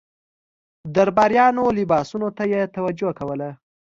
درباریانو 0.95 1.63
لباسونو 1.77 2.29
ته 2.37 2.43
یې 2.53 2.61
توجه 2.75 3.09
کوله. 3.19 3.49